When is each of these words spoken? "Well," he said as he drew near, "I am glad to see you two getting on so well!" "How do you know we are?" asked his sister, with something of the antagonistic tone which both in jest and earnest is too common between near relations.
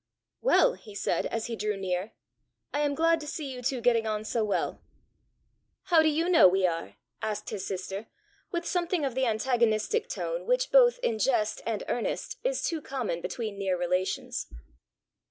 "Well," 0.41 0.73
he 0.73 0.95
said 0.95 1.27
as 1.27 1.45
he 1.45 1.55
drew 1.55 1.77
near, 1.77 2.13
"I 2.73 2.79
am 2.79 2.95
glad 2.95 3.19
to 3.19 3.27
see 3.27 3.53
you 3.53 3.61
two 3.61 3.81
getting 3.81 4.07
on 4.07 4.23
so 4.23 4.43
well!" 4.43 4.81
"How 5.83 6.01
do 6.01 6.09
you 6.09 6.27
know 6.27 6.47
we 6.47 6.65
are?" 6.65 6.95
asked 7.21 7.51
his 7.51 7.67
sister, 7.67 8.07
with 8.51 8.65
something 8.65 9.05
of 9.05 9.13
the 9.13 9.27
antagonistic 9.27 10.09
tone 10.09 10.47
which 10.47 10.71
both 10.71 10.97
in 11.03 11.19
jest 11.19 11.61
and 11.67 11.83
earnest 11.87 12.39
is 12.43 12.63
too 12.63 12.81
common 12.81 13.21
between 13.21 13.59
near 13.59 13.77
relations. 13.77 14.47